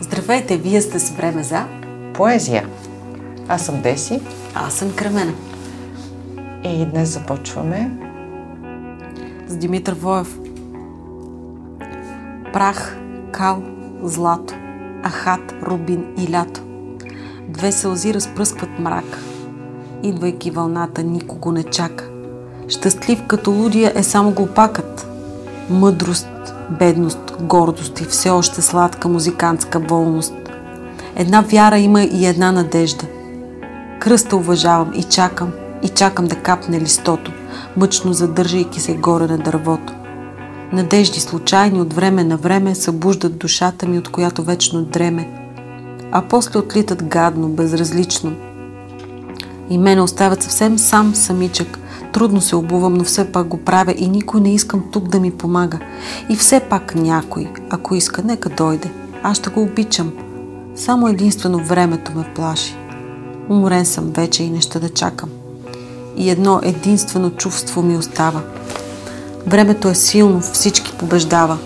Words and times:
Здравейте, 0.00 0.56
вие 0.56 0.80
сте 0.80 0.98
с 0.98 1.10
време 1.10 1.42
за... 1.42 1.64
Поезия. 2.14 2.68
Аз 3.48 3.66
съм 3.66 3.82
Деси 3.82 4.20
Аз 4.54 4.74
съм 4.74 4.92
Кремена. 4.92 5.32
и 6.64 6.86
днес 6.86 7.08
започваме. 7.08 7.90
С 9.46 9.56
Димитър 9.56 9.94
Воев. 9.94 10.38
Прах, 12.52 12.98
кал, 13.32 13.62
злато, 14.02 14.54
ахат, 15.04 15.54
рубин 15.62 16.04
и 16.18 16.32
лято. 16.32 16.60
Две 17.48 17.72
сълзи 17.72 18.14
разпръскват 18.14 18.78
мрак. 18.78 19.18
Идвайки 20.02 20.50
вълната, 20.50 21.02
никого 21.02 21.52
не 21.52 21.64
чака. 21.64 22.08
Щастлив 22.68 23.22
като 23.26 23.50
лудия 23.50 23.92
е 23.94 24.02
само 24.02 24.30
глупакът. 24.30 25.06
Мъдрост, 25.70 26.54
бедност, 26.70 27.31
гордост 27.42 28.00
и 28.00 28.04
все 28.04 28.30
още 28.30 28.62
сладка 28.62 29.08
музикантска 29.08 29.78
волност. 29.78 30.34
Една 31.16 31.40
вяра 31.40 31.78
има 31.78 32.02
и 32.02 32.26
една 32.26 32.52
надежда. 32.52 33.06
Кръста 34.00 34.36
уважавам 34.36 34.92
и 34.94 35.02
чакам, 35.02 35.52
и 35.82 35.88
чакам 35.88 36.26
да 36.26 36.36
капне 36.36 36.80
листото, 36.80 37.32
мъчно 37.76 38.12
задържайки 38.12 38.80
се 38.80 38.94
горе 38.94 39.26
на 39.26 39.38
дървото. 39.38 39.92
Надежди 40.72 41.20
случайни 41.20 41.80
от 41.80 41.94
време 41.94 42.24
на 42.24 42.36
време 42.36 42.74
събуждат 42.74 43.38
душата 43.38 43.86
ми, 43.86 43.98
от 43.98 44.08
която 44.08 44.42
вечно 44.42 44.84
дреме, 44.84 45.28
а 46.12 46.22
после 46.22 46.58
отлитат 46.58 47.04
гадно, 47.04 47.48
безразлично. 47.48 48.32
И 49.70 49.78
мене 49.78 50.00
оставят 50.00 50.42
съвсем 50.42 50.78
сам 50.78 51.14
самичък. 51.14 51.78
Трудно 52.12 52.40
се 52.40 52.56
обувам, 52.56 52.94
но 52.94 53.04
все 53.04 53.32
пак 53.32 53.46
го 53.46 53.56
правя 53.56 53.94
и 53.96 54.08
никой 54.08 54.40
не 54.40 54.54
искам 54.54 54.84
тук 54.92 55.08
да 55.08 55.20
ми 55.20 55.30
помага. 55.30 55.78
И 56.28 56.36
все 56.36 56.60
пак 56.60 56.94
някой, 56.94 57.48
ако 57.70 57.94
иска, 57.94 58.22
нека 58.22 58.48
дойде. 58.48 58.90
Аз 59.22 59.36
ще 59.36 59.50
го 59.50 59.62
обичам. 59.62 60.12
Само 60.76 61.08
единствено 61.08 61.58
времето 61.58 62.12
ме 62.16 62.24
плаши. 62.34 62.76
Уморен 63.48 63.86
съм 63.86 64.10
вече 64.10 64.42
и 64.42 64.50
не 64.50 64.60
ще 64.60 64.78
да 64.78 64.88
чакам. 64.88 65.30
И 66.16 66.30
едно 66.30 66.60
единствено 66.62 67.30
чувство 67.30 67.82
ми 67.82 67.96
остава. 67.96 68.40
Времето 69.46 69.88
е 69.88 69.94
силно, 69.94 70.40
всички 70.40 70.92
побеждава. 70.98 71.58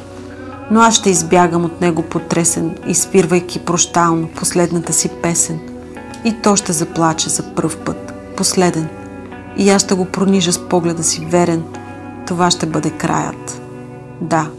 Но 0.71 0.81
аз 0.81 0.95
ще 0.95 1.11
избягам 1.11 1.65
от 1.65 1.81
него 1.81 2.03
потресен, 2.03 2.77
изпирвайки 2.87 3.59
прощално 3.59 4.29
последната 4.37 4.93
си 4.93 5.09
песен. 5.23 5.59
И 6.25 6.35
то 6.43 6.57
ще 6.57 6.73
заплаче 6.73 7.29
за 7.29 7.43
пръв 7.55 7.77
път, 7.77 8.15
последен. 8.37 8.89
И 9.59 9.71
аз 9.71 9.83
ще 9.83 9.95
го 9.95 10.05
пронижа 10.05 10.53
с 10.53 10.69
погледа 10.69 11.05
си 11.05 11.27
верен. 11.31 11.65
Това 12.27 12.51
ще 12.51 12.67
бъде 12.67 12.91
краят. 12.91 13.63
Да, 14.21 14.51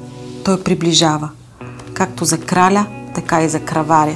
той 0.45 0.63
приближава. 0.63 1.29
Както 1.93 2.25
за 2.25 2.39
краля, 2.39 2.85
така 3.15 3.41
и 3.43 3.49
за 3.49 3.59
краваря. 3.59 4.15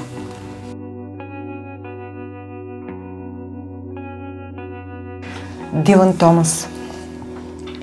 Дилан 5.74 6.18
Томас. 6.18 6.68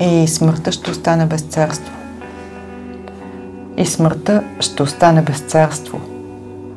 И 0.00 0.28
смъртта 0.28 0.72
ще 0.72 0.90
остане 0.90 1.26
без 1.26 1.40
царство. 1.40 1.92
И 3.76 3.86
смъртта 3.86 4.42
ще 4.60 4.82
остане 4.82 5.22
без 5.22 5.40
царство. 5.40 6.00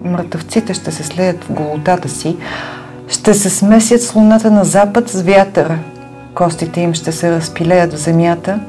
Мъртъвците 0.03 0.73
ще 0.73 0.92
се 0.92 1.03
слеят 1.03 1.44
в 1.44 1.52
голотата 1.52 2.09
си, 2.09 2.38
ще 3.08 3.33
се 3.33 3.49
смесят 3.49 4.02
с 4.02 4.16
луната 4.16 4.52
на 4.52 4.66
запад 4.66 5.09
с 5.09 5.22
вятъра. 5.22 5.80
Костите 6.36 6.82
им 6.82 6.94
ще 6.94 7.12
се 7.12 7.32
разпилеят 7.32 7.94
в 7.94 7.98
земята, 7.98 8.60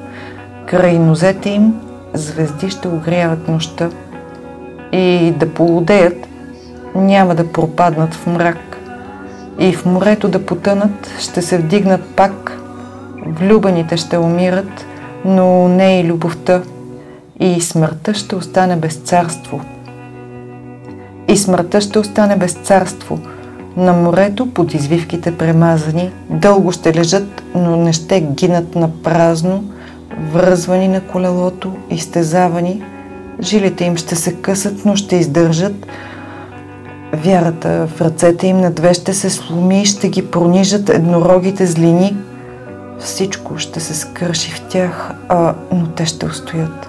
край 0.66 0.98
нозете 0.98 1.50
им 1.50 1.74
звезди 2.14 2.70
ще 2.70 2.88
огряват 2.88 3.48
нощта. 3.48 3.90
И 4.92 5.34
да 5.36 5.48
полудеят, 5.48 6.28
няма 6.94 7.34
да 7.34 7.52
пропаднат 7.52 8.14
в 8.14 8.26
мрак. 8.26 8.78
И 9.58 9.72
в 9.72 9.86
морето 9.86 10.28
да 10.28 10.46
потънат, 10.46 11.10
ще 11.20 11.42
се 11.42 11.58
вдигнат 11.58 12.04
пак. 12.16 12.58
Влюбените 13.26 13.96
ще 13.96 14.18
умират, 14.18 14.86
но 15.24 15.68
не 15.68 16.00
и 16.00 16.04
любовта. 16.04 16.62
И 17.40 17.60
смъртта 17.60 18.14
ще 18.14 18.36
остане 18.36 18.76
без 18.76 18.94
царство. 18.94 19.60
И 21.28 21.36
смъртта 21.36 21.80
ще 21.80 21.98
остане 21.98 22.36
без 22.36 22.52
царство. 22.52 23.18
На 23.76 23.92
морето, 23.92 24.54
под 24.54 24.74
извивките 24.74 25.36
премазани, 25.36 26.10
дълго 26.30 26.72
ще 26.72 26.94
лежат, 26.94 27.42
но 27.54 27.76
не 27.76 27.92
ще 27.92 28.20
гинат 28.20 28.74
на 28.74 28.88
празно, 29.02 29.64
връзвани 30.32 30.88
на 30.88 31.00
колелото, 31.00 31.72
изтезавани. 31.90 32.82
Жилите 33.40 33.84
им 33.84 33.96
ще 33.96 34.16
се 34.16 34.34
късат, 34.34 34.84
но 34.84 34.96
ще 34.96 35.16
издържат. 35.16 35.86
Вярата 37.12 37.88
в 37.96 38.00
ръцете 38.00 38.46
им 38.46 38.60
на 38.60 38.70
две 38.70 38.94
ще 38.94 39.14
се 39.14 39.30
сломи 39.30 39.86
ще 39.86 40.08
ги 40.08 40.30
пронижат 40.30 40.88
еднорогите 40.88 41.66
злини. 41.66 42.16
Всичко 42.98 43.58
ще 43.58 43.80
се 43.80 43.94
скърши 43.94 44.50
в 44.50 44.60
тях, 44.60 45.12
а, 45.28 45.54
но 45.72 45.86
те 45.86 46.06
ще 46.06 46.26
устоят. 46.26 46.88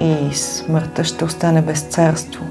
И 0.00 0.34
смъртта 0.34 1.04
ще 1.04 1.24
остане 1.24 1.62
без 1.62 1.80
царство. 1.80 2.44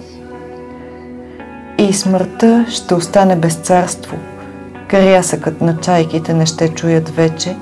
И 1.79 1.93
смъртта 1.93 2.65
ще 2.69 2.93
остане 2.93 3.35
без 3.35 3.55
царство. 3.55 4.17
Крясъкът 4.87 5.61
на 5.61 5.77
чайките 5.77 6.33
не 6.33 6.45
ще 6.45 6.69
чуят 6.69 7.09
вече, 7.09 7.57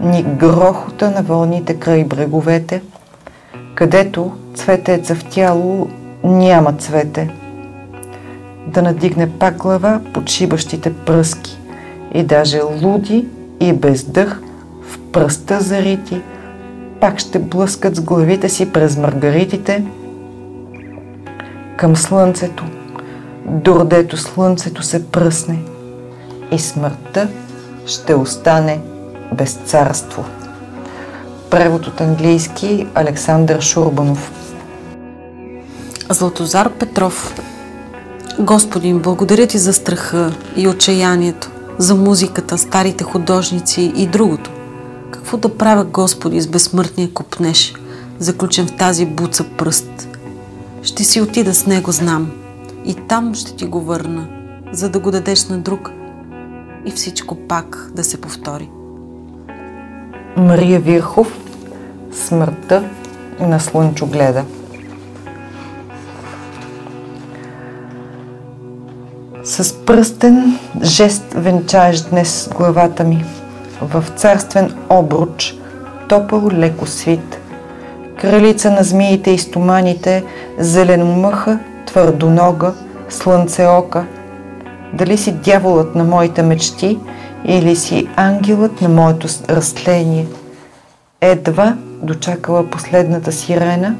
ни 0.00 0.22
грохота 0.22 1.10
на 1.10 1.22
вълните 1.22 1.74
край 1.74 2.04
бреговете, 2.04 2.82
където 3.74 4.32
цвете 4.54 4.94
е 4.94 4.98
цъфтяло, 4.98 5.88
няма 6.24 6.72
цвете. 6.72 7.30
Да 8.66 8.82
надигне 8.82 9.30
пак 9.30 9.56
глава 9.56 10.00
под 10.12 10.24
пръски 11.06 11.58
и 12.14 12.22
даже 12.22 12.60
луди 12.82 13.28
и 13.60 13.72
без 13.72 14.04
дъх 14.04 14.40
в 14.82 14.98
пръста 15.12 15.60
зарити, 15.60 16.20
пак 17.00 17.18
ще 17.18 17.38
блъскат 17.38 17.96
с 17.96 18.00
главите 18.00 18.48
си 18.48 18.72
през 18.72 18.96
маргаритите 18.96 19.84
към 21.76 21.96
слънцето, 21.96 22.64
дордето 23.50 24.16
слънцето 24.16 24.82
се 24.82 25.06
пръсне 25.06 25.62
и 26.52 26.58
смъртта 26.58 27.28
ще 27.86 28.14
остане 28.14 28.80
без 29.34 29.58
царство. 29.64 30.24
Превод 31.50 31.86
от 31.86 32.00
английски 32.00 32.86
Александър 32.94 33.60
Шурбанов. 33.60 34.32
Златозар 36.10 36.70
Петров 36.70 37.34
Господин, 38.38 38.98
благодаря 38.98 39.46
ти 39.46 39.58
за 39.58 39.72
страха 39.72 40.32
и 40.56 40.68
отчаянието, 40.68 41.50
за 41.78 41.94
музиката, 41.94 42.58
старите 42.58 43.04
художници 43.04 43.92
и 43.96 44.06
другото. 44.06 44.50
Какво 45.10 45.36
да 45.36 45.56
правя, 45.56 45.84
Господи, 45.84 46.40
с 46.40 46.46
безсмъртния 46.46 47.10
копнеж, 47.10 47.74
заключен 48.18 48.66
в 48.66 48.76
тази 48.76 49.06
буца 49.06 49.44
пръст? 49.58 50.08
Ще 50.82 51.04
си 51.04 51.20
отида 51.20 51.54
с 51.54 51.66
него, 51.66 51.92
знам. 51.92 52.39
И 52.90 52.94
там 52.94 53.34
ще 53.34 53.56
ти 53.56 53.64
го 53.64 53.80
върна, 53.80 54.28
за 54.72 54.88
да 54.88 54.98
го 54.98 55.10
дадеш 55.10 55.48
на 55.48 55.58
друг 55.58 55.90
и 56.86 56.90
всичко 56.90 57.34
пак 57.34 57.90
да 57.94 58.04
се 58.04 58.20
повтори. 58.20 58.70
Мария 60.36 60.80
Вирхов 60.80 61.38
Смъртта 62.12 62.84
на 63.40 63.60
слънчогледа 63.60 64.44
С 69.44 69.84
пръстен 69.86 70.58
жест 70.82 71.24
венчаеш 71.34 72.00
днес 72.00 72.50
главата 72.56 73.04
ми 73.04 73.24
в 73.80 74.04
царствен 74.16 74.74
обруч, 74.88 75.54
топъл 76.08 76.50
леко 76.52 76.86
свит. 76.86 77.38
Кралица 78.20 78.70
на 78.70 78.84
змиите 78.84 79.30
и 79.30 79.38
стоманите, 79.38 80.24
зеленомъха, 80.58 81.58
твърдонога, 81.86 82.74
слънцеока. 83.08 84.04
Дали 84.92 85.18
си 85.18 85.32
дяволът 85.32 85.94
на 85.94 86.04
моите 86.04 86.42
мечти 86.42 86.98
или 87.44 87.76
си 87.76 88.08
ангелът 88.16 88.80
на 88.80 88.88
моето 88.88 89.28
растление? 89.48 90.26
Едва 91.20 91.76
дочакала 92.02 92.66
последната 92.66 93.32
сирена, 93.32 93.96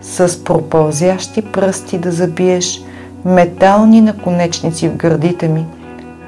с 0.00 0.44
пропълзящи 0.44 1.42
пръсти 1.42 1.98
да 1.98 2.12
забиеш 2.12 2.82
метални 3.24 4.00
наконечници 4.00 4.88
в 4.88 4.96
гърдите 4.96 5.48
ми, 5.48 5.66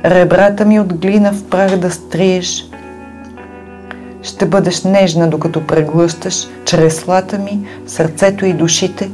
ребрата 0.05 0.65
ми 0.65 0.81
от 0.81 0.95
глина 0.95 1.33
в 1.33 1.45
прах 1.45 1.77
да 1.77 1.91
стриеш. 1.91 2.65
Ще 4.23 4.47
бъдеш 4.47 4.83
нежна, 4.83 5.31
докато 5.31 5.67
преглъщаш 5.67 6.47
чреслата 6.65 7.39
ми, 7.39 7.67
сърцето 7.87 8.47
и 8.47 8.53
душите. 8.53 9.11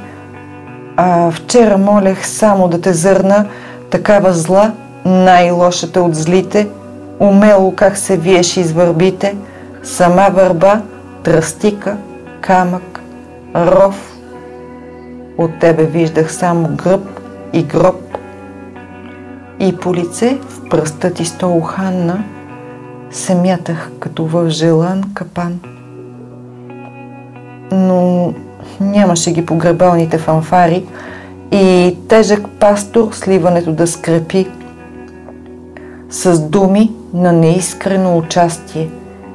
А 1.03 1.31
вчера 1.31 1.79
молех 1.79 2.27
само 2.27 2.69
да 2.69 2.81
те 2.81 2.93
зърна, 2.93 3.47
такава 3.91 4.33
зла, 4.33 4.73
най-лошата 5.05 6.03
от 6.03 6.15
злите, 6.15 6.69
умело 7.21 7.75
как 7.77 7.97
се 7.97 8.17
виеш 8.17 8.57
из 8.57 8.73
върбите, 8.73 9.37
сама 9.83 10.29
върба, 10.33 10.83
тръстика, 11.23 11.97
камък, 12.41 13.01
ров. 13.57 14.17
От 15.39 15.51
тебе 15.61 15.85
виждах 15.85 16.33
само 16.33 16.69
гръб, 16.69 17.21
и 17.53 17.63
гроб. 17.63 18.19
И 19.61 19.77
по 19.77 19.95
лице 19.95 20.39
в 20.49 20.69
пръста 20.69 21.13
ти 21.13 21.25
сто 21.25 21.53
уханна 21.53 22.25
се 23.11 23.35
мятах 23.35 23.91
като 24.01 24.27
в 24.27 24.51
желан 24.51 25.03
капан. 25.15 25.61
Но 27.73 28.10
нямаше 28.81 29.33
ги 29.33 29.47
погребалните 29.47 30.19
фанфари 30.19 30.87
и 31.53 31.97
тежък 32.09 32.49
пастор 32.61 33.13
сливането 33.13 33.73
да 33.73 33.87
скрепи 33.87 34.47
с 36.11 36.41
думи 36.41 36.93
на 37.15 37.33
неискрено 37.33 38.19
участие 38.19 38.89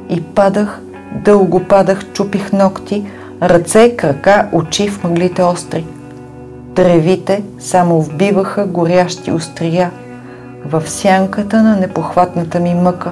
и 0.09 0.21
падах, 0.21 0.81
дълго 1.12 1.63
падах, 1.63 2.12
чупих 2.13 2.53
ногти, 2.53 3.06
ръце, 3.42 3.95
крака, 3.95 4.50
очи 4.51 4.89
в 4.89 5.03
мъглите 5.03 5.44
остри. 5.44 5.86
Тревите 6.75 7.44
само 7.59 8.01
вбиваха 8.01 8.65
горящи 8.65 9.31
острия 9.31 9.92
в 10.65 10.89
сянката 10.89 11.63
на 11.63 11.75
непохватната 11.75 12.59
ми 12.59 12.74
мъка. 12.74 13.12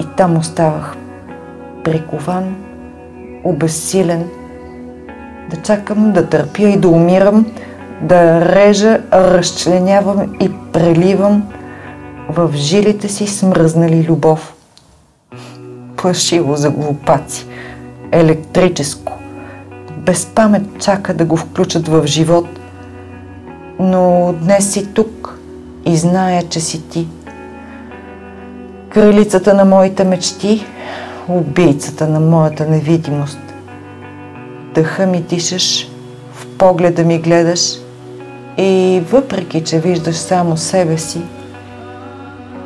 И 0.00 0.04
там 0.16 0.36
оставах, 0.36 0.96
прикован, 1.84 2.56
обезсилен, 3.44 4.28
да 5.50 5.62
чакам, 5.62 6.12
да 6.12 6.28
търпя 6.28 6.68
и 6.68 6.76
да 6.76 6.88
умирам, 6.88 7.46
да 8.02 8.40
режа, 8.54 9.00
разчленявам 9.12 10.34
и 10.40 10.50
преливам 10.72 11.42
в 12.28 12.50
жилите 12.54 13.08
си 13.08 13.26
смръзнали 13.26 14.06
любов. 14.08 14.54
Плашиво 15.96 16.56
за 16.56 16.70
глупаци, 16.70 17.46
електрическо, 18.12 19.12
без 19.96 20.26
памет 20.26 20.62
чака 20.80 21.14
да 21.14 21.24
го 21.24 21.36
включат 21.36 21.88
в 21.88 22.06
живот. 22.06 22.46
Но 23.80 24.34
днес 24.42 24.72
си 24.72 24.94
тук 24.94 25.38
и 25.86 25.96
зная, 25.96 26.42
че 26.48 26.60
си 26.60 26.88
ти. 26.88 27.08
Кралицата 28.90 29.54
на 29.54 29.64
моите 29.64 30.04
мечти, 30.04 30.64
убийцата 31.28 32.08
на 32.08 32.20
моята 32.20 32.66
невидимост. 32.66 33.47
Дъха 34.78 35.06
ми 35.06 35.20
дишаш, 35.20 35.88
в 36.32 36.46
погледа 36.58 37.04
ми 37.04 37.18
гледаш 37.18 37.78
и 38.58 39.02
въпреки, 39.10 39.64
че 39.64 39.80
виждаш 39.80 40.16
само 40.16 40.56
себе 40.56 40.98
си, 40.98 41.22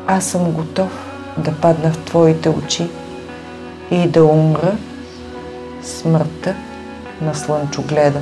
аз 0.07 0.27
съм 0.27 0.53
готов 0.53 0.91
да 1.39 1.53
падна 1.53 1.93
в 1.93 1.99
твоите 1.99 2.49
очи 2.49 2.89
и 3.91 4.09
да 4.09 4.25
умра 4.25 4.77
смъртта 5.83 6.55
на 7.21 7.35
слънчогледа. 7.35 8.21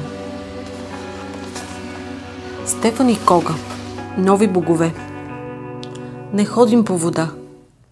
Стефани 2.67 3.19
Кога. 3.27 3.55
Нови 4.19 4.47
богове. 4.47 4.95
Не 6.33 6.45
ходим 6.45 6.85
по 6.85 6.99
вода. 6.99 7.31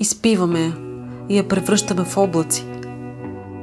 Изпиваме 0.01 0.61
я 0.61 0.73
и 1.29 1.37
я 1.37 1.49
превръщаме 1.49 2.05
в 2.05 2.17
облаци. 2.17 2.78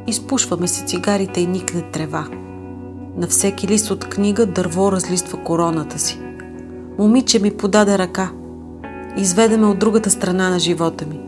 Изпушваме 0.07 0.67
си 0.67 0.85
цигарите 0.85 1.41
и 1.41 1.47
никне 1.47 1.81
трева. 1.81 2.27
На 3.17 3.27
всеки 3.27 3.67
лист 3.67 3.91
от 3.91 4.09
книга 4.09 4.45
дърво 4.45 4.91
разлиства 4.91 5.43
короната 5.43 5.99
си. 5.99 6.19
Момиче 6.99 7.39
ми 7.39 7.57
подаде 7.57 7.97
ръка. 7.97 8.31
Изведеме 9.17 9.65
от 9.67 9.79
другата 9.79 10.09
страна 10.09 10.49
на 10.49 10.59
живота 10.59 11.05
ми, 11.05 11.19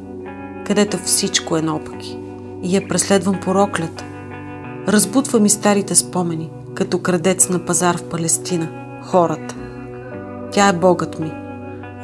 където 0.65 0.97
всичко 0.97 1.57
е 1.57 1.61
наопаки. 1.61 2.19
И 2.63 2.75
я 2.75 2.87
преследвам 2.87 3.39
пороклята. 3.39 4.03
Разбутва 4.87 5.39
ми 5.39 5.49
старите 5.49 5.95
спомени, 5.95 6.49
като 6.73 6.99
крадец 6.99 7.49
на 7.49 7.65
пазар 7.65 7.97
в 7.97 8.03
Палестина. 8.03 8.67
Хората. 9.03 9.55
Тя 10.51 10.67
е 10.67 10.73
Богът 10.73 11.19
ми. 11.19 11.31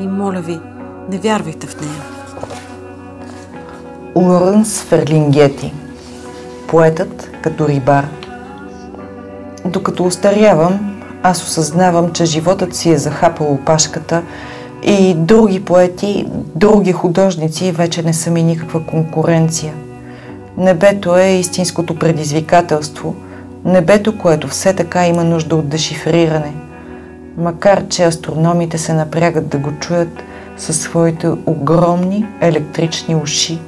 И 0.01 0.07
моля 0.07 0.41
ви, 0.41 0.59
не 1.11 1.17
вярвайте 1.17 1.67
в 1.67 1.81
нея. 1.81 2.03
Лоренс 4.15 4.81
Ферлингети 4.81 5.73
Поетът 6.73 7.29
като 7.41 7.67
рибар 7.67 8.07
Докато 9.65 10.03
остарявам, 10.03 11.01
аз 11.23 11.43
осъзнавам, 11.43 12.11
че 12.11 12.25
животът 12.25 12.75
си 12.75 12.89
е 12.89 12.97
захапал 12.97 13.53
опашката 13.53 14.23
и 14.83 15.13
други 15.13 15.65
поети, 15.65 16.25
други 16.55 16.91
художници 16.91 17.71
вече 17.71 18.03
не 18.03 18.13
са 18.13 18.31
ми 18.31 18.43
никаква 18.43 18.85
конкуренция. 18.85 19.73
Небето 20.57 21.17
е 21.17 21.27
истинското 21.27 21.99
предизвикателство, 21.99 23.15
небето, 23.65 24.17
което 24.17 24.47
все 24.47 24.73
така 24.73 25.07
има 25.07 25.23
нужда 25.23 25.55
от 25.55 25.69
дешифриране. 25.69 26.53
Макар, 27.37 27.87
че 27.87 28.03
астрономите 28.03 28.77
се 28.77 28.93
напрягат 28.93 29.47
да 29.47 29.57
го 29.57 29.71
чуят 29.79 30.23
със 30.57 30.79
своите 30.79 31.27
огромни 31.45 32.25
електрични 32.41 33.15
уши. 33.15 33.59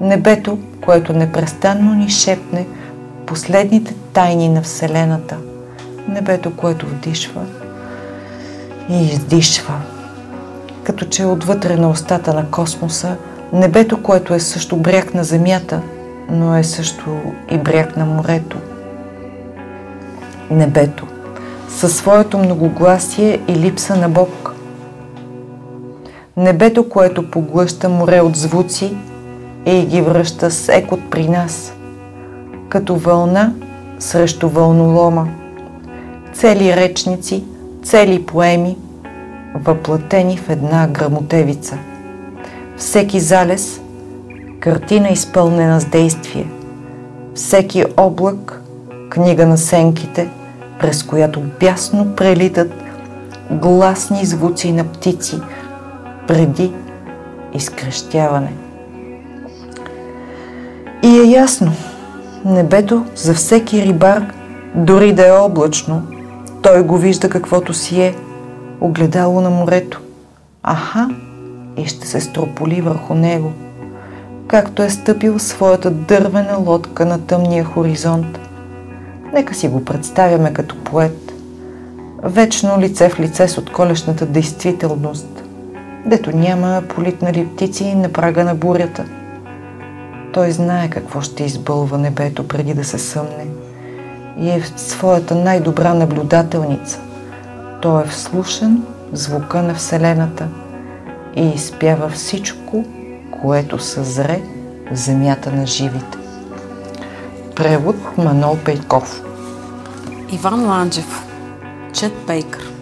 Небето, 0.00 0.58
което 0.84 1.12
непрестанно 1.12 1.94
ни 1.94 2.08
шепне 2.08 2.66
последните 3.26 3.94
тайни 4.12 4.48
на 4.48 4.62
Вселената. 4.62 5.36
Небето, 6.08 6.56
което 6.56 6.86
вдишва 6.86 7.46
и 8.88 9.06
издишва. 9.06 9.74
Като 10.84 11.04
че 11.04 11.22
е 11.22 11.26
отвътре 11.26 11.76
на 11.76 11.90
устата 11.90 12.34
на 12.34 12.50
космоса, 12.50 13.16
небето, 13.52 14.02
което 14.02 14.34
е 14.34 14.40
също 14.40 14.76
бряг 14.76 15.14
на 15.14 15.24
Земята, 15.24 15.80
но 16.30 16.56
е 16.56 16.64
също 16.64 17.18
и 17.50 17.58
бряг 17.58 17.96
на 17.96 18.06
морето. 18.06 18.58
Небето, 20.50 21.06
със 21.68 21.96
своето 21.96 22.38
многогласие 22.38 23.40
и 23.48 23.54
липса 23.54 23.96
на 23.96 24.08
Бог. 24.08 24.54
Небето, 26.36 26.88
което 26.88 27.30
поглъща 27.30 27.88
море 27.88 28.20
от 28.20 28.36
звуци 28.36 28.96
и 29.66 29.86
ги 29.86 30.02
връща 30.02 30.50
с 30.50 30.68
екот 30.68 31.00
при 31.10 31.28
нас, 31.28 31.72
като 32.68 32.96
вълна 32.96 33.52
срещу 33.98 34.48
вълнолома. 34.48 35.26
Цели 36.34 36.76
речници, 36.76 37.44
цели 37.82 38.26
поеми, 38.26 38.76
въплатени 39.54 40.36
в 40.36 40.50
една 40.50 40.88
грамотевица. 40.88 41.78
Всеки 42.76 43.20
залез– 43.20 43.80
картина 44.60 45.08
изпълнена 45.08 45.80
с 45.80 45.84
действие. 45.84 46.46
Всеки 47.34 47.84
облак– 47.96 48.62
книга 49.10 49.46
на 49.46 49.58
сенките, 49.58 50.28
през 50.80 51.02
която 51.02 51.40
бясно 51.60 52.14
прелитат 52.16 52.72
гласни 53.50 54.24
звуци 54.24 54.72
на 54.72 54.84
птици 54.84 55.40
преди 56.26 56.72
изкрещяване. 57.54 58.65
И 61.06 61.18
е 61.18 61.24
ясно, 61.24 61.72
небето 62.44 63.06
за 63.14 63.34
всеки 63.34 63.82
рибар, 63.82 64.32
дори 64.74 65.12
да 65.12 65.26
е 65.26 65.30
облачно, 65.30 66.02
той 66.62 66.82
го 66.82 66.96
вижда 66.96 67.28
каквото 67.28 67.74
си 67.74 68.02
е, 68.02 68.14
огледало 68.80 69.40
на 69.40 69.50
морето. 69.50 70.00
Аха, 70.62 71.10
и 71.76 71.86
ще 71.86 72.06
се 72.06 72.20
строполи 72.20 72.80
върху 72.80 73.14
него, 73.14 73.52
както 74.48 74.82
е 74.82 74.90
стъпил 74.90 75.38
своята 75.38 75.90
дървена 75.90 76.56
лодка 76.58 77.06
на 77.06 77.26
тъмния 77.26 77.64
хоризонт. 77.64 78.38
Нека 79.32 79.54
си 79.54 79.68
го 79.68 79.84
представяме 79.84 80.52
като 80.52 80.76
поет, 80.76 81.32
вечно 82.22 82.80
лице 82.80 83.08
в 83.08 83.20
лице 83.20 83.48
с 83.48 83.58
отколешната 83.58 84.26
действителност, 84.26 85.44
дето 86.06 86.36
няма 86.36 86.82
политнали 86.88 87.46
птици 87.46 87.94
на 87.94 88.08
прага 88.08 88.44
на 88.44 88.54
бурята– 88.54 89.04
той 90.36 90.52
знае 90.52 90.90
какво 90.90 91.20
ще 91.20 91.44
избълва 91.44 91.98
небето 91.98 92.48
преди 92.48 92.74
да 92.74 92.84
се 92.84 92.98
съмне. 92.98 93.46
И 94.38 94.50
е 94.50 94.60
в 94.60 94.80
своята 94.80 95.34
най-добра 95.34 95.94
наблюдателница. 95.94 97.00
Той 97.82 98.02
е 98.02 98.06
вслушан 98.06 98.82
в 99.12 99.16
звука 99.16 99.62
на 99.62 99.74
Вселената 99.74 100.48
и 101.36 101.48
изпява 101.48 102.08
всичко, 102.08 102.84
което 103.42 103.78
съзре 103.78 104.42
в 104.92 104.96
земята 104.96 105.52
на 105.52 105.66
живите. 105.66 106.18
Превод 107.54 107.96
Манол 108.18 108.58
Пейков. 108.64 109.22
Иван 110.32 110.66
Ланджев 110.66 111.26
Чет 111.92 112.12
Пейкър. 112.26 112.72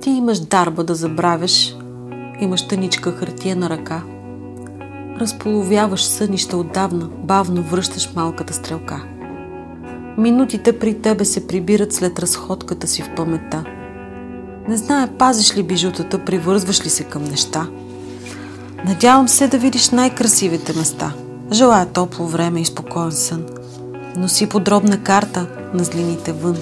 Ти 0.00 0.10
имаш 0.10 0.40
дарба 0.40 0.84
да 0.84 0.94
забравяш, 0.94 1.76
имаш 2.40 2.68
тъничка 2.68 3.12
хартия 3.12 3.56
на 3.56 3.70
ръка– 3.70 4.02
разполовяваш 5.22 6.04
сънища 6.04 6.56
отдавна, 6.56 7.08
бавно 7.18 7.62
връщаш 7.62 8.10
малката 8.16 8.54
стрелка. 8.54 9.04
Минутите 10.18 10.78
при 10.78 11.00
тебе 11.00 11.24
се 11.24 11.46
прибират 11.46 11.92
след 11.92 12.18
разходката 12.18 12.86
си 12.86 13.02
в 13.02 13.14
паметта. 13.14 13.64
Не 14.68 14.76
зная, 14.76 15.08
пазиш 15.18 15.56
ли 15.56 15.62
бижутата, 15.62 16.24
привързваш 16.24 16.84
ли 16.84 16.90
се 16.90 17.04
към 17.04 17.24
неща. 17.24 17.66
Надявам 18.84 19.28
се 19.28 19.48
да 19.48 19.58
видиш 19.58 19.90
най-красивите 19.90 20.72
места. 20.76 21.12
Желая 21.52 21.86
топло 21.86 22.26
време 22.26 22.60
и 22.60 22.64
спокоен 22.64 23.12
сън. 23.12 23.46
Носи 24.16 24.48
подробна 24.48 25.02
карта 25.02 25.46
на 25.74 25.84
злините 25.84 26.32
вън. 26.32 26.56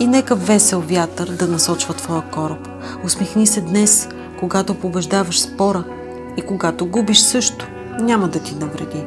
И 0.00 0.06
нека 0.06 0.34
весел 0.34 0.80
вятър 0.80 1.28
да 1.28 1.46
насочва 1.46 1.94
твоя 1.94 2.22
кораб. 2.22 2.68
Усмихни 3.04 3.46
се 3.46 3.60
днес, 3.60 4.08
когато 4.40 4.74
побеждаваш 4.74 5.40
спора 5.40 5.84
и 6.36 6.42
когато 6.42 6.86
губиш 6.86 7.18
също, 7.18 7.68
няма 8.00 8.28
да 8.28 8.38
ти 8.38 8.54
навреди. 8.54 9.04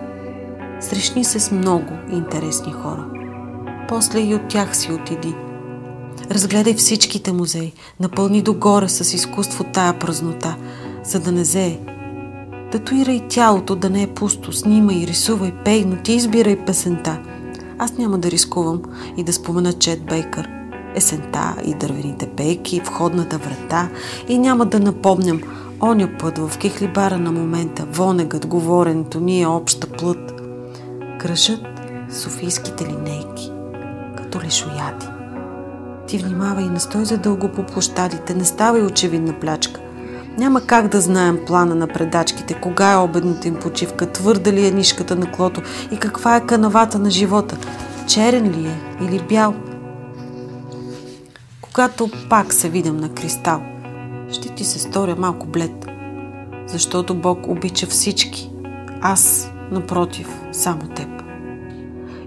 Срещни 0.80 1.24
се 1.24 1.40
с 1.40 1.52
много 1.52 1.94
интересни 2.12 2.72
хора. 2.72 3.06
После 3.88 4.20
и 4.20 4.36
от 4.36 4.48
тях 4.48 4.78
си 4.78 4.92
отиди. 4.92 5.36
Разгледай 6.32 6.74
всичките 6.74 7.32
музеи, 7.32 7.74
напълни 8.00 8.42
догоре 8.42 8.90
с 8.90 9.14
изкуство 9.14 9.64
тая 9.64 10.00
празнота, 10.00 10.56
за 11.04 11.20
да 11.20 11.32
не 11.32 11.44
зее. 11.44 11.80
Татуирай 12.72 13.22
тялото 13.30 13.76
да 13.76 13.90
не 13.90 14.04
е 14.04 14.08
пусто, 14.08 14.52
снимай, 14.52 15.06
рисувай, 15.08 15.54
пей, 15.66 15.86
но 15.86 15.96
ти 15.96 16.14
избирай 16.14 16.66
песента. 16.66 17.20
Аз 17.78 17.94
няма 17.94 18.18
да 18.18 18.32
рискувам 18.32 18.82
и 19.18 19.24
да 19.24 19.34
спомена 19.34 19.74
Чет 19.74 20.06
Бейкър– 20.06 20.50
есента 20.96 21.56
и 21.66 21.74
дървените 21.74 22.28
пейки, 22.28 22.82
входната 22.86 23.38
врата 23.38 23.90
и 24.28 24.38
няма 24.38 24.66
да 24.66 24.80
напомням 24.80 25.42
оня 25.82 26.10
път 26.20 26.38
в 26.38 26.58
кехлибара 26.58 27.18
на 27.18 27.32
момента, 27.32 27.86
вонегът, 27.92 28.48
говоренето, 28.48 29.20
ние 29.20 29.48
обща 29.48 29.88
плът. 29.88 30.42
Кръжат 31.20 31.66
софийските 32.12 32.86
линейки, 32.86 33.52
като 34.18 34.42
лишояди. 34.42 35.06
Ти 36.08 36.18
внимавай 36.18 36.66
не 36.66 36.80
стой 36.80 37.06
за 37.06 37.18
дълго 37.18 37.50
по 37.50 37.64
площадите, 37.64 38.36
не 38.36 38.46
ставай 38.46 38.82
очевидна 38.82 39.40
плячка. 39.40 39.82
Няма 40.38 40.62
как 40.62 40.88
да 40.88 41.02
знаем 41.02 41.40
плана 41.48 41.76
на 41.76 41.88
предачките, 41.88 42.54
кога 42.54 42.92
е 42.92 42.98
обедната 42.98 43.48
им 43.48 43.56
почивка, 43.56 44.12
твърда 44.12 44.52
ли 44.52 44.68
е 44.68 44.72
нишката 44.72 45.16
на 45.16 45.32
клото 45.32 45.62
и 45.92 45.98
каква 45.98 46.36
е 46.36 46.46
канавата 46.46 47.00
на 47.00 47.12
живота. 47.12 47.58
Черен 48.08 48.52
ли 48.52 48.68
е 48.68 48.80
или 49.02 49.24
бял– 49.30 49.56
когато 51.80 52.10
пак 52.30 52.54
се 52.54 52.70
видим 52.70 52.98
на 52.98 53.10
кристал, 53.10 53.62
ще 54.32 54.50
ти 54.50 54.64
се 54.64 54.80
сторя 54.80 55.16
малко 55.16 55.48
блед, 55.48 55.88
защото 56.68 57.16
Бог 57.16 57.48
обича 57.48 57.88
всички. 57.88 58.52
Аз, 59.02 59.52
напротив, 59.72 60.42
само 60.52 60.82
теб. 60.82 61.08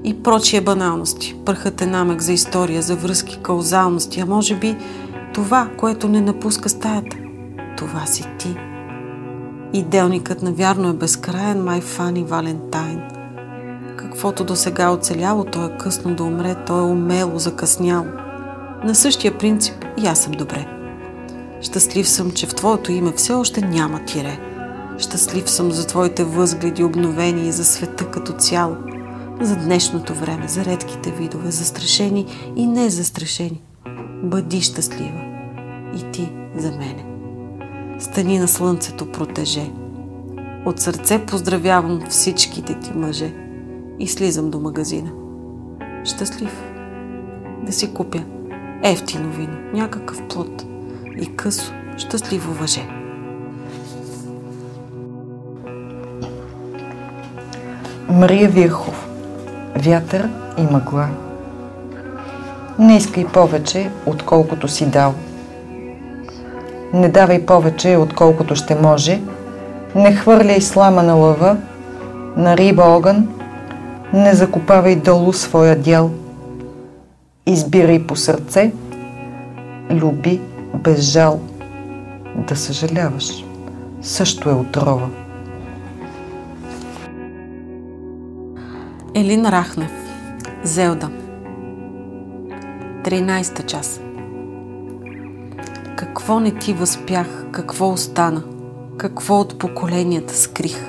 И 0.04 0.22
прочие 0.22 0.60
баналности. 0.60 1.36
Пърхът 1.44 1.82
е 1.82 1.86
намек 1.86 2.20
за 2.20 2.32
история, 2.32 2.82
за 2.82 2.96
връзки, 2.96 3.38
каузалности, 3.42 4.20
а 4.20 4.26
може 4.26 4.56
би 4.56 4.76
това, 5.34 5.68
което 5.76 6.08
не 6.08 6.20
напуска 6.20 6.68
стаята. 6.68 7.16
Това 7.76 8.06
си 8.06 8.24
ти. 8.38 8.56
И 9.72 9.82
делникът 9.82 10.42
навярно 10.42 10.88
е 10.88 10.92
безкраен, 10.92 11.64
май 11.64 11.80
фани 11.80 12.24
Валентайн. 12.24 13.02
Каквото 13.96 14.44
до 14.44 14.56
сега 14.56 14.90
оцеляло, 14.90 15.44
то 15.44 15.64
е 15.64 15.76
късно 15.78 16.14
да 16.14 16.22
умре, 16.22 16.54
то 16.66 16.78
е 16.78 16.82
умело 16.82 17.38
закъсняло. 17.38 18.06
На 18.84 18.94
същия 18.94 19.38
принцип 19.38 19.74
и 20.02 20.06
аз 20.06 20.22
съм 20.22 20.32
добре. 20.32 20.81
Щастлив 21.62 22.08
съм, 22.08 22.30
че 22.30 22.46
в 22.46 22.54
Твоето 22.54 22.92
име 22.92 23.12
все 23.12 23.32
още 23.32 23.60
няма 23.60 24.04
тире. 24.04 24.38
Щастлив 24.98 25.50
съм 25.50 25.70
за 25.70 25.86
Твоите 25.86 26.24
възгледи, 26.24 26.84
обновени 26.84 27.48
и 27.48 27.52
за 27.52 27.64
света 27.64 28.10
като 28.10 28.32
цяло, 28.32 28.76
за 29.40 29.56
днешното 29.56 30.14
време, 30.14 30.48
за 30.48 30.64
редките 30.64 31.10
видове, 31.10 31.50
застрашени 31.50 32.26
и 32.56 32.66
незастрашени. 32.66 33.62
Бъди 34.22 34.60
щастлива. 34.60 35.20
И 35.96 36.12
ти 36.12 36.32
за 36.56 36.70
мене. 36.70 37.06
Стани 37.98 38.38
на 38.38 38.48
слънцето 38.48 39.12
протеже. 39.12 39.70
От 40.66 40.80
сърце 40.80 41.26
поздравявам 41.26 42.00
всичките 42.08 42.80
ти 42.80 42.90
мъже 42.94 43.34
и 43.98 44.08
слизам 44.08 44.50
до 44.50 44.60
магазина. 44.60 45.12
Щастлив. 46.04 46.62
Да 47.66 47.72
си 47.72 47.94
купя 47.94 48.24
ефтино 48.82 49.30
вино, 49.30 49.56
някакъв 49.72 50.28
плод 50.28 50.71
и 51.20 51.36
късо, 51.36 51.72
щастливо 51.96 52.52
въже. 52.52 52.86
Мария 58.08 58.48
Вирхов 58.48 59.08
Вятър 59.76 60.28
и 60.58 60.62
мъгла 60.62 61.08
Не 62.78 62.96
искай 62.96 63.26
повече, 63.26 63.90
отколкото 64.06 64.68
си 64.68 64.86
дал. 64.86 65.14
Не 66.92 67.08
давай 67.08 67.46
повече, 67.46 67.96
отколкото 67.96 68.56
ще 68.56 68.74
може. 68.74 69.20
Не 69.94 70.16
хвърляй 70.16 70.60
слама 70.60 71.02
на 71.02 71.14
лъва, 71.14 71.56
на 72.36 72.56
риба 72.56 72.82
огън. 72.82 73.28
Не 74.12 74.34
закопавай 74.34 74.96
долу 74.96 75.32
своя 75.32 75.76
дял– 75.76 76.10
Избирай 77.46 78.06
по 78.06 78.16
сърце, 78.16 78.72
люби 79.90 80.40
без 80.74 81.00
жал. 81.00 81.40
Да 82.48 82.56
съжаляваш 82.56 83.44
също 84.02 84.50
е 84.50 84.52
отрова. 84.52 85.08
Елин 89.14 89.46
Рахнев 89.46 89.92
Зелда 90.62 91.10
13 93.04 93.66
час 93.66 94.00
Какво 95.96 96.40
не 96.40 96.50
ти 96.50 96.72
възпях, 96.72 97.46
какво 97.52 97.90
остана, 97.90 98.42
какво 98.96 99.40
от 99.40 99.58
поколенията 99.58 100.34
скрих. 100.34 100.86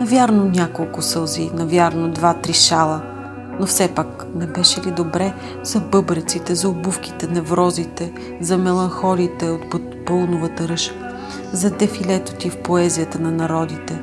Навярно 0.00 0.44
няколко 0.44 1.02
сълзи, 1.02 1.50
навярно 1.54 2.08
два-три 2.08 2.52
шала– 2.52 3.02
но 3.60 3.66
все 3.66 3.88
пак 3.88 4.26
не 4.34 4.46
беше 4.46 4.82
ли 4.82 4.90
добре 4.90 5.34
за 5.62 5.80
бъбреците, 5.80 6.54
за 6.54 6.68
обувките, 6.68 7.26
неврозите, 7.26 8.12
за 8.40 8.58
меланхолиите 8.58 9.50
от 9.50 10.04
пълновата 10.06 10.68
ръж, 10.68 10.92
за 11.52 11.70
дефилето 11.70 12.32
ти 12.32 12.50
в 12.50 12.62
поезията 12.62 13.18
на 13.18 13.30
народите, 13.30 14.02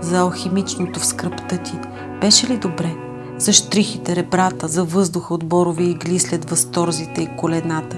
за 0.00 0.18
алхимичното 0.18 1.00
в 1.00 1.06
скръпта 1.06 1.58
ти? 1.58 1.78
Беше 2.20 2.46
ли 2.48 2.56
добре? 2.56 2.94
За 3.38 3.52
штрихите, 3.52 4.16
ребрата, 4.16 4.68
за 4.68 4.84
въздуха 4.84 5.34
от 5.34 5.44
борови 5.44 5.84
игли 5.84 6.18
след 6.18 6.50
възторзите 6.50 7.22
и 7.22 7.36
колената? 7.36 7.96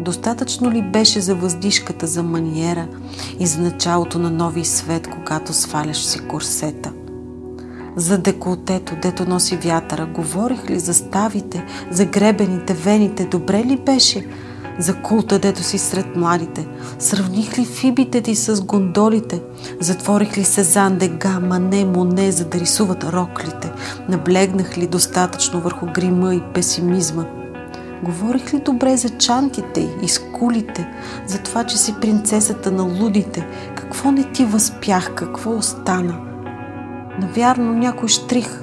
Достатъчно 0.00 0.70
ли 0.70 0.82
беше 0.82 1.20
за 1.20 1.34
въздишката, 1.34 2.06
за 2.06 2.22
маниера 2.22 2.88
и 3.38 3.46
за 3.46 3.60
началото 3.60 4.18
на 4.18 4.30
нови 4.30 4.64
свет, 4.64 5.08
когато 5.10 5.52
сваляш 5.52 6.04
си 6.04 6.18
курсета? 6.18 6.92
За 7.96 8.18
деколтето, 8.18 8.96
дето 9.02 9.28
носи 9.28 9.56
вятъра? 9.56 10.06
Говорих 10.06 10.70
ли 10.70 10.78
за 10.78 10.94
ставите, 10.94 11.64
за 11.90 12.04
гребените, 12.04 12.74
вените? 12.74 13.24
Добре 13.24 13.64
ли 13.64 13.76
беше? 13.76 14.26
За 14.78 14.94
култа, 14.94 15.38
дето 15.38 15.62
си 15.62 15.78
сред 15.78 16.16
младите? 16.16 16.68
Сравних 16.98 17.58
ли 17.58 17.64
фибите 17.64 18.20
ти 18.20 18.34
с 18.34 18.62
гондолите? 18.62 19.42
Затворих 19.80 20.38
ли 20.38 20.44
се 20.44 20.90
Дега, 20.90 21.40
Мане, 21.40 21.84
Моне, 21.84 22.32
за 22.32 22.44
да 22.44 22.60
рисуват 22.60 23.04
роклите? 23.04 23.72
Наблегнах 24.08 24.78
ли 24.78 24.86
достатъчно 24.86 25.60
върху 25.60 25.86
грима 25.86 26.34
и 26.34 26.42
песимизма? 26.54 27.24
Говорих 28.02 28.54
ли 28.54 28.60
добре 28.60 28.96
за 28.96 29.08
чантите 29.08 29.88
и 30.02 30.08
скулите, 30.08 30.88
за 31.26 31.38
това, 31.38 31.64
че 31.64 31.78
си 31.78 31.94
принцесата 32.00 32.70
на 32.72 32.82
лудите? 32.82 33.46
Какво 33.76 34.12
не 34.12 34.32
ти 34.32 34.44
възпях, 34.44 35.14
какво 35.14 35.56
остана? 35.56 36.27
Навярно 37.20 37.72
някой 37.72 38.08
штрих, 38.08 38.62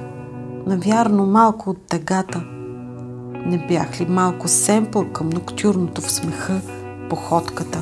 навярно 0.68 1.26
малко 1.26 1.70
от 1.70 1.78
тъгата. 1.88 2.44
Не 3.46 3.68
бях 3.68 4.02
ли 4.02 4.06
малко 4.10 4.48
семпъл 4.48 5.06
към 5.06 5.30
ноктюрното 5.30 6.02
в 6.02 6.12
смеха, 6.12 6.62
походката? 7.10 7.80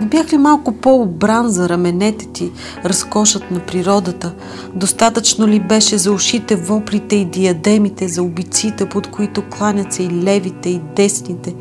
Не 0.00 0.06
бях 0.06 0.32
ли 0.32 0.38
малко 0.38 0.72
по-обран 0.72 1.48
за 1.48 1.68
раменете 1.68 2.26
ти, 2.26 2.52
разкошът 2.84 3.50
на 3.50 3.60
природата? 3.60 4.34
Достатъчно 4.74 5.48
ли 5.48 5.60
беше 5.60 5.98
за 5.98 6.12
ушите, 6.12 6.56
воплите 6.56 7.16
и 7.16 7.24
диадемите, 7.24 8.08
за 8.08 8.22
обиците, 8.22 8.88
под 8.88 9.10
които 9.10 9.42
кланят 9.42 9.92
се 9.92 10.02
и 10.02 10.10
левите 10.10 10.68
и 10.68 10.80
десните, 10.96 11.54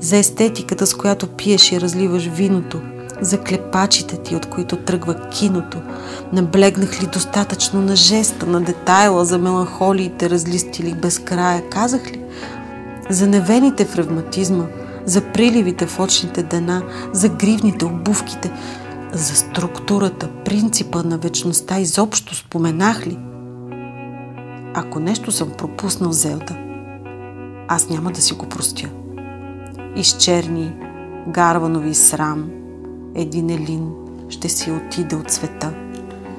за 0.00 0.16
естетиката, 0.16 0.86
с 0.86 0.94
която 0.94 1.26
пиеш 1.26 1.72
и 1.72 1.80
разливаш 1.80 2.24
виното– 2.24 2.80
за 3.22 3.38
клепачите 3.38 4.16
ти, 4.16 4.36
от 4.36 4.46
които 4.46 4.76
тръгва 4.76 5.28
киното? 5.28 5.78
Наблегнах 6.32 7.02
ли 7.02 7.06
достатъчно 7.06 7.82
на 7.82 7.96
жеста, 7.96 8.46
на 8.46 8.60
детайла, 8.60 9.24
за 9.24 9.38
меланхолиите, 9.38 10.30
разлистили 10.30 10.94
без 10.94 11.18
края? 11.18 11.68
Казах 11.70 12.12
ли? 12.12 12.20
За 13.10 13.26
невените 13.26 13.84
в 13.84 13.96
ревматизма, 13.96 14.64
за 15.04 15.20
приливите 15.20 15.86
в 15.86 16.00
очните 16.00 16.42
дена, 16.42 16.82
за 17.12 17.28
гривните, 17.28 17.84
обувките, 17.84 18.52
за 19.12 19.34
структурата, 19.34 20.28
принципа 20.44 21.02
на 21.02 21.18
вечността 21.18 21.78
изобщо 21.78 22.34
споменах 22.34 23.06
ли? 23.06 23.18
Ако 24.74 25.00
нещо 25.00 25.32
съм 25.32 25.50
пропуснал 25.58 26.12
Зелда, 26.12 26.56
аз 27.68 27.88
няма 27.88 28.10
да 28.10 28.20
си 28.22 28.34
го 28.34 28.46
простя. 28.46 28.88
Изчерни, 29.96 30.72
гарванови 31.28 31.94
срам– 31.94 32.50
един 33.14 33.50
елин 33.50 33.92
ще 34.28 34.48
си 34.48 34.70
отиде 34.70 35.16
от 35.16 35.30
света, 35.30 35.74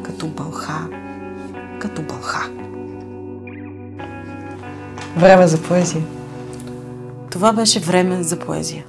като 0.04 0.28
бълха, 0.28 0.90
като 1.80 2.02
бълха. 2.02 2.50
Време 5.18 5.48
за 5.48 5.62
поезия. 5.62 6.04
Това 7.32 7.54
беше 7.54 7.80
време 7.80 8.24
за 8.24 8.40
поезия. 8.40 8.86